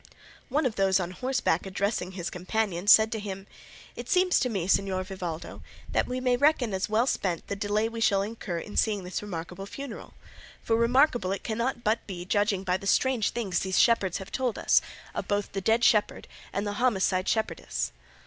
One 0.49 0.65
of 0.65 0.77
those 0.77 0.99
on 0.99 1.11
horseback 1.11 1.67
addressing 1.67 2.13
his 2.13 2.31
companion 2.31 2.87
said 2.87 3.11
to 3.11 3.19
him, 3.19 3.45
"It 3.95 4.09
seems 4.09 4.39
to 4.39 4.49
me, 4.49 4.67
Señor 4.67 5.05
Vivaldo, 5.05 5.61
that 5.91 6.07
we 6.07 6.19
may 6.19 6.35
reckon 6.37 6.73
as 6.73 6.89
well 6.89 7.05
spent 7.05 7.45
the 7.45 7.55
delay 7.55 7.87
we 7.87 8.01
shall 8.01 8.23
incur 8.23 8.57
in 8.57 8.77
seeing 8.77 9.03
this 9.03 9.21
remarkable 9.21 9.67
funeral, 9.67 10.15
for 10.63 10.75
remarkable 10.75 11.31
it 11.31 11.43
cannot 11.43 11.83
but 11.83 12.07
be 12.07 12.25
judging 12.25 12.63
by 12.63 12.77
the 12.77 12.87
strange 12.87 13.29
things 13.29 13.59
these 13.59 13.77
shepherds 13.77 14.17
have 14.17 14.31
told 14.31 14.57
us, 14.57 14.81
of 15.13 15.27
both 15.27 15.51
the 15.51 15.61
dead 15.61 15.83
shepherd 15.83 16.27
and 16.51 16.67
homicide 16.67 17.29
shepherdess." 17.29 17.91